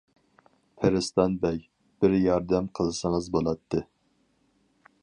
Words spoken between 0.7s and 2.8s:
پىرىستان بەگ بىر ياردەم